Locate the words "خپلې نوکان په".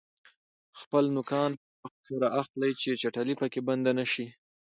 0.79-1.65